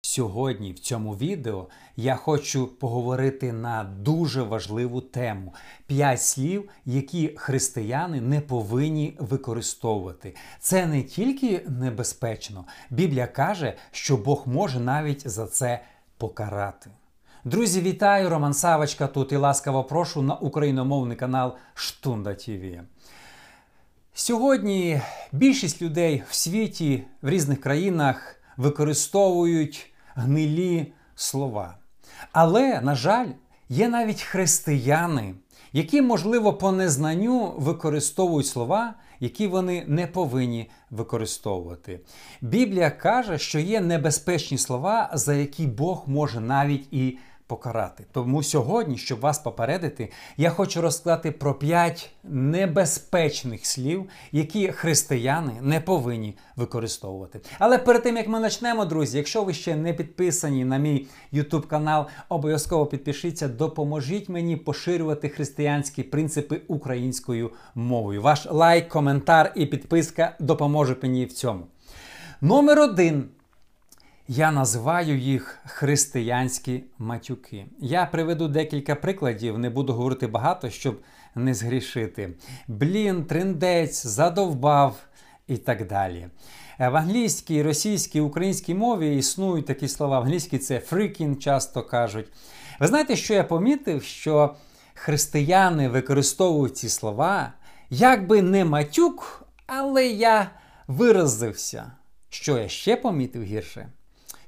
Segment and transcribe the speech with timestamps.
[0.00, 5.54] Сьогодні в цьому відео я хочу поговорити на дуже важливу тему:
[5.86, 10.36] п'ять слів, які християни не повинні використовувати.
[10.60, 12.64] Це не тільки небезпечно.
[12.90, 15.80] Біблія каже, що Бог може навіть за це
[16.18, 16.90] покарати.
[17.44, 18.30] Друзі, вітаю!
[18.30, 22.80] Роман Савочка тут і ласкаво прошу на україномовний канал Штунда ТВ.
[24.14, 25.00] Сьогодні
[25.32, 31.76] більшість людей в світі в різних країнах використовують гнилі слова.
[32.32, 33.28] Але, на жаль,
[33.68, 35.34] є навіть християни,
[35.72, 42.00] які, можливо, по незнанню використовують слова, які вони не повинні використовувати.
[42.40, 48.04] Біблія каже, що є небезпечні слова, за які Бог може навіть і покарати.
[48.12, 55.80] Тому сьогодні, щоб вас попередити, я хочу розказати про п'ять небезпечних слів, які християни не
[55.80, 57.40] повинні використовувати.
[57.58, 61.66] Але перед тим як ми почнемо, друзі, якщо ви ще не підписані на мій YouTube
[61.66, 68.22] канал, обов'язково підпишіться, допоможіть мені поширювати християнські принципи українською мовою.
[68.22, 71.66] Ваш лайк, коментар і підписка допоможуть мені в цьому.
[72.40, 73.28] Номер один.
[74.30, 77.66] Я називаю їх християнські матюки.
[77.78, 81.00] Я приведу декілька прикладів, не буду говорити багато, щоб
[81.34, 82.34] не згрішити.
[82.66, 84.96] Блін, триндець, задовбав
[85.46, 86.28] і так далі.
[86.78, 90.20] В англійській, російській, українській мові існують такі слова.
[90.20, 92.26] В англійській це freaking часто кажуть.
[92.80, 94.02] Ви знаєте, що я помітив?
[94.02, 94.54] Що
[94.94, 97.52] християни використовують ці слова,
[97.90, 100.50] якби не матюк, але я
[100.86, 101.92] виразився.
[102.28, 103.88] Що я ще помітив гірше?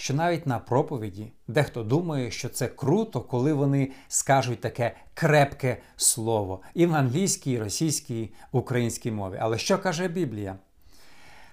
[0.00, 6.60] Що навіть на проповіді дехто думає, що це круто, коли вони скажуть таке крепке слово
[6.74, 9.38] і в англійській, російській, українській мові.
[9.40, 10.56] Але що каже Біблія?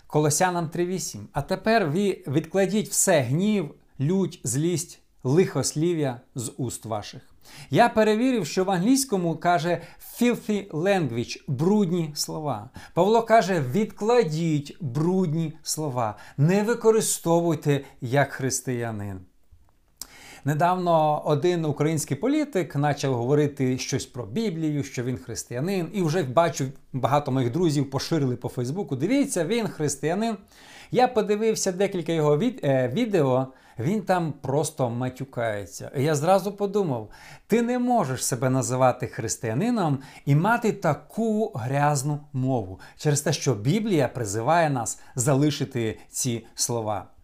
[0.07, 1.19] Колосянам 3.8.
[1.33, 7.34] А тепер ви відкладіть все гнів, лють, злість, лихослів'я з уст ваших.
[7.69, 9.81] Я перевірив, що в англійському каже
[10.19, 12.69] filthy language брудні слова.
[12.93, 19.19] Павло каже: відкладіть брудні слова, не використовуйте як християнин.
[20.47, 26.65] Недавно один український політик почав говорити щось про Біблію, що він християнин, і вже бачу,
[26.93, 28.95] багато моїх друзів поширили по Фейсбуку.
[28.95, 30.37] Дивіться, він християнин.
[30.91, 33.47] Я подивився декілька його від, е, відео,
[33.79, 35.91] він там просто матюкається.
[35.97, 37.09] Я зразу подумав:
[37.47, 44.07] ти не можеш себе називати християнином і мати таку грязну мову через те, що Біблія
[44.07, 47.14] призиває нас залишити ці слова.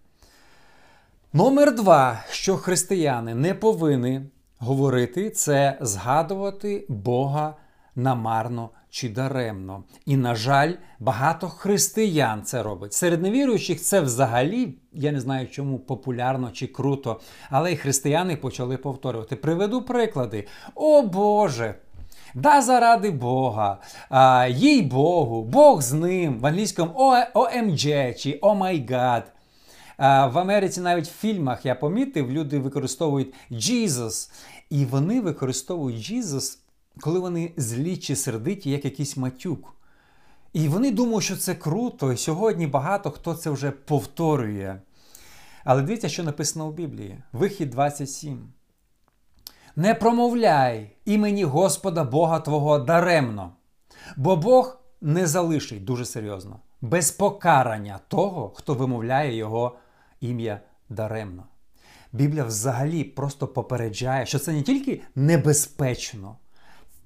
[1.34, 4.22] Номер два, що християни не повинні
[4.58, 7.56] говорити, це згадувати Бога
[7.96, 9.84] намарно чи даремно.
[10.06, 12.94] І, на жаль, багато християн це робить.
[12.94, 18.78] Серед невіруючих це взагалі, я не знаю, чому популярно чи круто, але й християни почали
[18.78, 19.36] повторювати.
[19.36, 20.47] Приведу приклади.
[20.75, 21.75] О Боже!
[22.34, 23.78] Да ради Бога,
[24.09, 26.94] а, їй Богу, Бог з ним, в англійському
[27.36, 29.31] OMG чи Oh my God.
[30.01, 34.31] В Америці навіть в фільмах я помітив, люди використовують Jesus.
[34.69, 36.57] І вони використовують Jesus
[37.00, 39.75] коли вони злі чи сердиті, як якийсь матюк.
[40.53, 44.79] І вони думають, що це круто, і сьогодні багато хто це вже повторює.
[45.63, 47.23] Але дивіться, що написано у Біблії.
[47.34, 48.53] Вихід 27.
[49.75, 53.51] Не промовляй імені Господа Бога Твого даремно,
[54.17, 59.78] бо Бог не залишить дуже серйозно, без покарання того, хто вимовляє Його
[60.22, 61.44] ім'я даремно.
[62.14, 66.38] Біблія взагалі просто попереджає, що це не тільки небезпечно,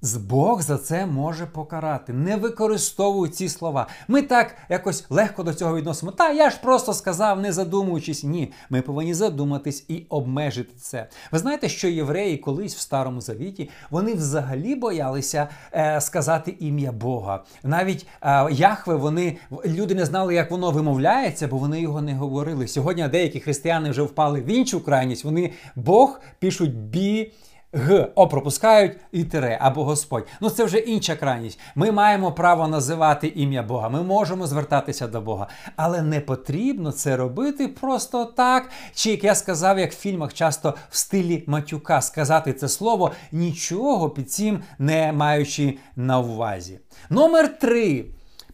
[0.02, 2.12] Бог за це може покарати.
[2.12, 3.86] Не використовуй ці слова.
[4.08, 6.12] Ми так якось легко до цього відносимо.
[6.12, 8.24] Та я ж просто сказав, не задумуючись.
[8.24, 11.08] Ні, ми повинні задуматись і обмежити це.
[11.32, 17.44] Ви знаєте, що євреї колись в Старому Завіті вони взагалі боялися е, сказати ім'я Бога.
[17.62, 22.68] Навіть е, Яхве вони люди не знали, як воно вимовляється, бо вони його не говорили.
[22.68, 25.24] Сьогодні деякі християни вже впали в іншу крайність.
[25.24, 27.32] Вони Бог пишуть бі.
[27.78, 30.26] Г, О, пропускають і тире або Господь.
[30.40, 31.60] Ну це вже інша крайність.
[31.74, 33.88] Ми маємо право називати ім'я Бога.
[33.88, 35.46] Ми можемо звертатися до Бога.
[35.76, 38.70] Але не потрібно це робити просто так.
[38.94, 44.10] Чи як я сказав, як в фільмах часто в стилі матюка сказати це слово, нічого
[44.10, 46.80] під цим не маючи на увазі.
[47.10, 48.04] Номер три,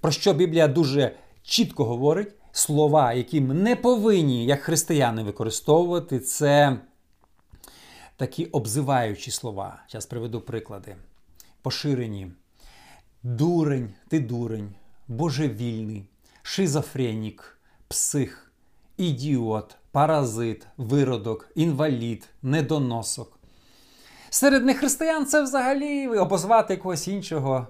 [0.00, 6.76] про що Біблія дуже чітко говорить, слова, які ми не повинні, як християни, використовувати, це
[8.17, 9.82] такі обзиваючі слова.
[9.88, 10.97] Зараз приведу приклади.
[11.62, 12.32] Поширені.
[13.23, 14.75] Дурень, ти дурень,
[15.09, 16.05] божевільний,
[16.43, 18.53] шизофренік, псих,
[18.97, 23.38] ідіот, паразит, виродок, інвалід, недоносок.
[24.31, 27.67] Серед нехристиян це взагалі обозвати когось іншого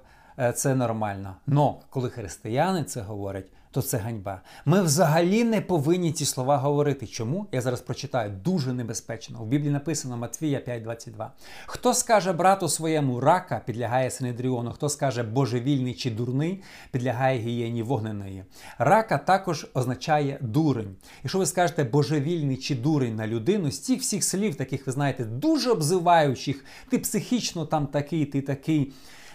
[0.54, 1.36] це нормально.
[1.46, 4.40] Но коли християни це говорять, то це ганьба.
[4.64, 7.06] Ми взагалі не повинні ці слова говорити.
[7.06, 7.46] Чому?
[7.52, 9.42] Я зараз прочитаю дуже небезпечно.
[9.42, 11.28] У Біблії написано Матвія 5:22.
[11.66, 18.44] Хто скаже брату своєму рака, підлягає Синедріону, хто скаже божевільний чи дурний, підлягає гієні вогненої.
[18.78, 20.96] Рака також означає дурень.
[21.22, 25.24] Якщо ви скажете божевільний чи дурень на людину, з цих всіх слів, таких ви знаєте,
[25.24, 28.92] дуже обзиваючих, ти психічно там такий, ти такий.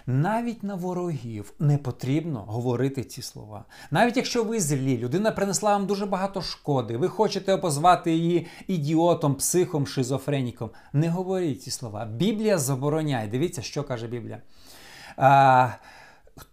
[0.10, 3.66] Навіть на ворогів не потрібно говорити ці слова.
[3.92, 9.36] Навіть якщо ви злі, людина принесла вам дуже багато шкоди, ви хочете опозвати її ідіотом,
[9.36, 10.70] психом, шизофреніком.
[10.94, 12.06] Не говоріть ці слова.
[12.06, 13.28] Біблія забороняє.
[13.28, 14.42] Дивіться, що каже Біблія.
[15.18, 15.70] А,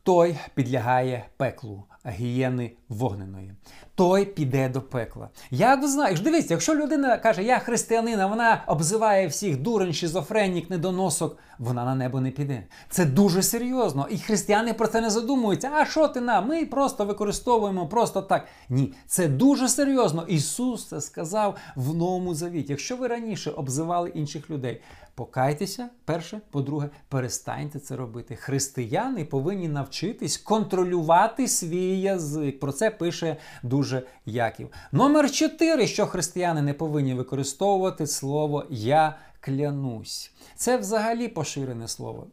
[0.05, 3.53] Той підлягає пеклу, гієни вогненої.
[3.95, 5.29] Той піде до пекла.
[5.51, 11.39] Як ви знаєш, дивіться, якщо людина каже, я християнин, вона обзиває всіх дурень, шизофренік, недоносок,
[11.59, 12.67] вона на небо не піде.
[12.91, 14.07] Це дуже серйозно.
[14.11, 15.71] І християни про це не задумуються.
[15.75, 16.41] А що ти на?
[16.41, 18.47] Ми просто використовуємо просто так.
[18.69, 20.25] Ні, це дуже серйозно.
[20.29, 22.73] Ісус це сказав в Новому Завіті.
[22.73, 24.81] Якщо ви раніше обзивали інших людей,
[25.15, 28.37] покайтеся, перше, по-друге, перестаньте це робити.
[28.37, 32.61] Християни повинні навчитись контролювати свій язик.
[32.61, 34.69] Про це пише дуже Яків.
[34.93, 40.33] Номер 4, що християни не повинні використовувати слово Я клянусь.
[40.57, 42.27] Це взагалі поширене слово.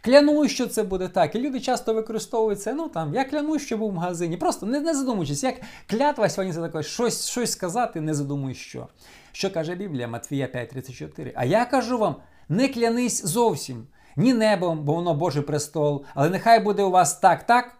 [0.00, 1.34] Клянусь, що це буде так.
[1.34, 4.36] І люди часто використовують це, ну там, я клянусь, що був в магазині.
[4.36, 5.54] Просто не, не задумуючись, як
[5.86, 8.88] клятва сьогодні це таке, щось щось сказати, не задумуючись що.
[9.32, 11.32] Що каже Біблія Матвія 5:34?
[11.34, 12.16] А я кажу вам,
[12.48, 13.86] не клянись зовсім,
[14.16, 17.76] ні небом, бо воно Божий престол, але нехай буде у вас так, так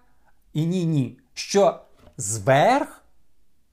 [0.53, 1.19] і ні, ні.
[1.35, 1.81] Що
[2.17, 3.03] зверх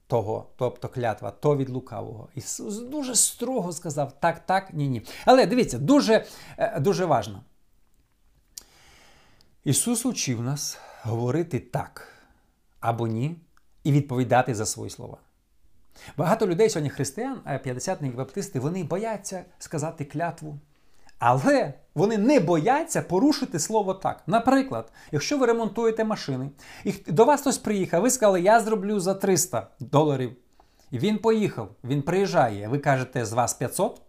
[0.07, 2.29] того, тобто клятва, то від лукавого.
[2.35, 5.01] Ісус дуже строго сказав так, так, ні, ні.
[5.25, 6.25] Але дивіться, дуже,
[6.57, 7.43] е, дуже важно.
[9.63, 12.07] Ісус учив нас говорити так
[12.79, 13.35] або ні,
[13.83, 15.17] і відповідати за свої слова.
[16.17, 20.59] Багато людей сьогодні християн, п'ятдесятники, баптисти, вони бояться сказати клятву.
[21.25, 24.21] Але вони не бояться порушити слово так.
[24.27, 26.49] Наприклад, якщо ви ремонтуєте машини,
[26.83, 30.31] і до вас хтось приїхав, ви сказали, я зроблю за 300 доларів.
[30.91, 32.67] І він поїхав, він приїжджає.
[32.67, 34.01] Ви кажете, з вас 500.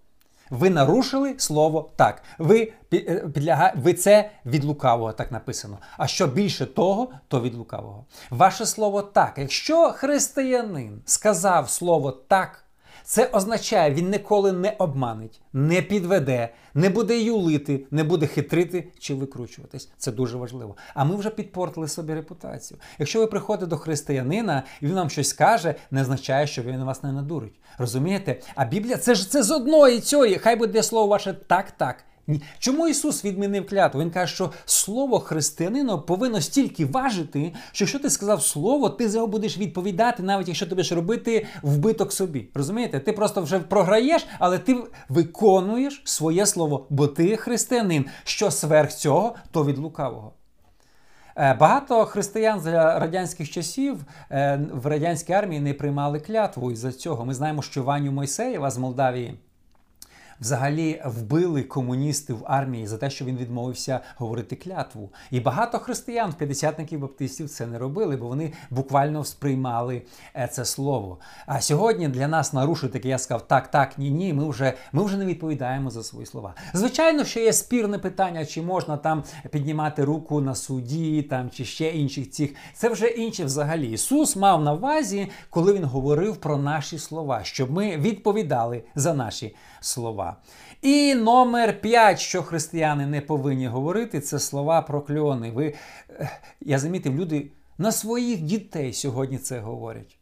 [0.50, 2.22] Ви нарушили слово так.
[2.38, 3.72] Ви е, підляга...
[3.76, 5.78] ви це від лукавого, так написано.
[5.96, 8.04] А що більше того, то від лукавого.
[8.30, 9.34] Ваше слово так.
[9.36, 12.63] Якщо християнин сказав слово так,
[13.04, 19.14] це означає, він ніколи не обманить, не підведе, не буде юлити, не буде хитрити чи
[19.14, 19.88] викручуватись.
[19.98, 20.76] Це дуже важливо.
[20.94, 22.80] А ми вже підпортили собі репутацію.
[22.98, 27.02] Якщо ви приходите до християнина і він вам щось каже, не означає, що він вас
[27.02, 27.54] не надурить.
[27.78, 28.40] Розумієте?
[28.54, 30.38] А Біблія це ж це з одної цієї.
[30.38, 32.04] Хай буде слово ваше так, так.
[32.58, 34.00] Чому Ісус відмінив клятву?
[34.00, 39.18] Він каже, що слово християнина повинно стільки важити, що якщо ти сказав слово, ти за
[39.18, 42.48] нього будеш відповідати, навіть якщо ти будеш робити вбиток собі.
[42.54, 43.00] Розумієте?
[43.00, 44.76] Ти просто вже програєш, але ти
[45.08, 48.06] виконуєш своє слово, бо ти християнин.
[48.24, 50.32] Що сверх цього, то від лукавого.
[51.36, 56.92] Е, багато християн за радянських часів е, в радянській армії не приймали клятву із за
[56.92, 57.24] цього.
[57.24, 59.38] Ми знаємо, що Ваню Мойсеєва з Молдавії
[60.40, 65.12] взагалі вбили комуністи в армії за те, що він відмовився говорити клятву.
[65.30, 70.02] І багато християн, п'ятдесятників баптистів, це не робили, бо вони буквально сприймали
[70.36, 71.18] е, це слово.
[71.46, 74.32] А сьогодні для нас нарушити, як я сказав, так, так, ні, ні.
[74.32, 76.54] Ми вже ми вже не відповідаємо за свої слова.
[76.72, 81.90] Звичайно, що є спірне питання, чи можна там піднімати руку на суді, там чи ще
[81.90, 82.54] інших цих.
[82.74, 83.92] Це вже інше взагалі.
[83.92, 89.56] Ісус мав на увазі, коли він говорив про наші слова, щоб ми відповідали за наші
[89.80, 90.23] слова.
[90.82, 95.50] І номер 5, що християни не повинні говорити, це слова прокльони.
[95.50, 95.74] Ви,
[96.60, 100.18] Я замітив, люди на своїх дітей сьогодні це говорять.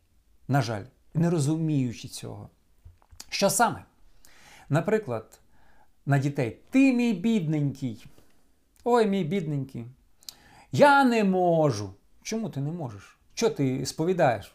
[0.49, 0.83] На жаль,
[1.15, 2.51] не розуміючи цього.
[3.29, 3.85] Що саме?
[4.69, 5.41] Наприклад,
[6.07, 8.07] на дітей ти мій бідненький.
[8.85, 9.85] Ой, мій бідненький.
[10.73, 11.95] Я не можу.
[12.23, 13.19] Чому ти не можеш?
[13.35, 14.55] Що ти сповідаєш?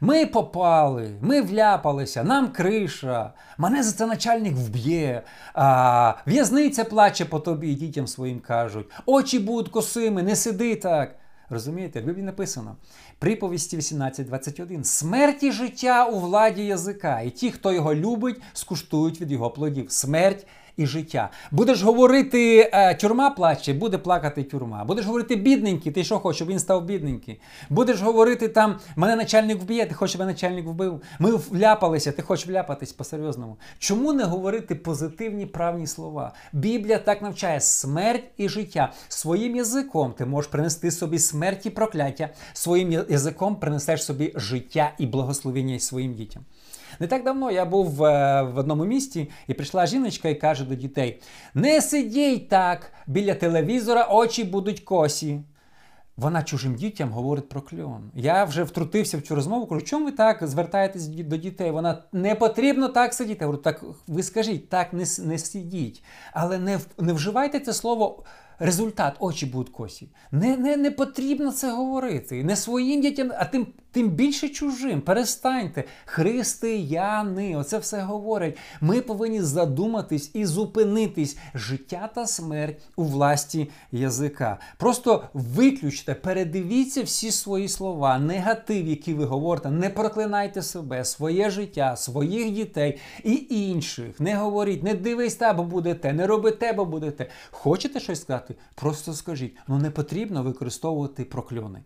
[0.00, 5.22] Ми попали, ми вляпалися, нам криша, мене за це начальник вб'є,
[5.54, 8.90] а в'язниця плаче по тобі, дітям своїм кажуть.
[9.06, 11.14] Очі будуть косими, не сиди так.
[11.50, 12.76] Розумієте, в Біблії написано.
[13.18, 14.84] Приповісті 18.21.
[14.84, 19.92] Смерть і життя у владі язика, і ті, хто його любить, скуштують від його плодів.
[19.92, 20.46] Смерть
[20.80, 21.30] і життя.
[21.50, 24.84] Будеш говорити е, тюрма плаче, буде плакати тюрма.
[24.84, 27.40] Будеш говорити бідненький, ти що хочеш, щоб він став бідненький.
[27.70, 31.02] Будеш говорити там, мене начальник вб'є, ти хочеш, щоб мене начальник вбив.
[31.18, 33.56] Ми вляпалися, ти хочеш вляпатись по-серйозному.
[33.78, 36.32] Чому не говорити позитивні правні слова?
[36.52, 38.92] Біблія так навчає смерть і життя.
[39.08, 45.06] Своїм язиком ти можеш принести собі смерть і прокляття, своїм язиком принесеш собі життя і
[45.06, 46.42] благословення своїм дітям.
[47.00, 50.74] Не так давно я був е, в одному місті, і прийшла жіночка і каже до
[50.74, 51.22] дітей:
[51.54, 55.40] Не сидіть так, біля телевізора очі будуть косі.
[56.16, 58.10] Вона чужим дітям говорить про кльон.
[58.14, 61.70] Я вже втрутився в цю розмову, кажу, чому ви так звертаєтесь до дітей?
[61.70, 63.38] Вона не потрібно так сидіти.
[63.40, 66.04] Я говорю, так ви скажіть, так не, не сидіть.
[66.32, 68.24] Але не, не вживайте це слово.
[68.62, 70.08] Результат, очі будуть косі.
[70.32, 72.44] Не не, не потрібно це говорити.
[72.44, 75.00] Не своїм дітям, а тим тим більше чужим.
[75.00, 75.84] Перестаньте.
[76.04, 78.58] Християни, оце все говорять.
[78.80, 81.38] Ми повинні задуматись і зупинитись.
[81.54, 84.58] Життя та смерть у власті язика.
[84.78, 91.96] Просто виключте, передивіться всі свої слова, негатив, який ви говорите, не проклинайте себе, своє життя,
[91.96, 94.20] своїх дітей і інших.
[94.20, 97.26] Не говоріть, не дивись, те, бо будете, не роби те, бо будете.
[97.50, 98.49] Хочете щось сказати?
[98.74, 99.56] Просто скажіть.
[99.68, 101.84] Ну не потрібно використовувати прокльони.